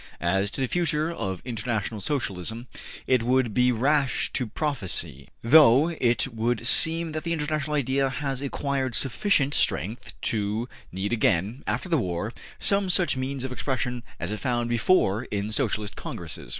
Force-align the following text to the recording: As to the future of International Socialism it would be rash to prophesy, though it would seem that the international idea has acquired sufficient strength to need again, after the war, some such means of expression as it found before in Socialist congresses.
As 0.23 0.49
to 0.49 0.61
the 0.61 0.67
future 0.67 1.11
of 1.11 1.43
International 1.45 2.01
Socialism 2.01 2.65
it 3.05 3.21
would 3.21 3.53
be 3.53 3.71
rash 3.71 4.33
to 4.33 4.47
prophesy, 4.47 5.27
though 5.43 5.89
it 6.01 6.27
would 6.33 6.65
seem 6.65 7.11
that 7.11 7.23
the 7.23 7.33
international 7.33 7.75
idea 7.75 8.09
has 8.09 8.41
acquired 8.41 8.95
sufficient 8.95 9.53
strength 9.53 10.19
to 10.21 10.67
need 10.91 11.13
again, 11.13 11.63
after 11.67 11.87
the 11.87 11.99
war, 11.99 12.33
some 12.57 12.89
such 12.89 13.15
means 13.15 13.43
of 13.43 13.51
expression 13.51 14.01
as 14.19 14.31
it 14.31 14.39
found 14.39 14.69
before 14.69 15.25
in 15.25 15.51
Socialist 15.51 15.95
congresses. 15.95 16.49